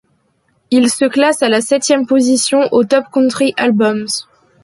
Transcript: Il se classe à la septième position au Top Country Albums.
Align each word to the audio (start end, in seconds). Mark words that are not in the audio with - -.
Il 0.71 0.89
se 0.89 1.05
classe 1.05 1.43
à 1.43 1.47
la 1.47 1.61
septième 1.61 2.07
position 2.07 2.61
au 2.71 2.83
Top 2.83 3.05
Country 3.13 3.53
Albums. 3.55 4.07